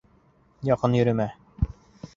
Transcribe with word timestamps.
Яҡын 0.69 0.97
йөрөмә! 1.01 1.29